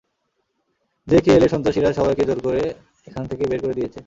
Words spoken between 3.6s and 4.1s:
করে দিয়েছে।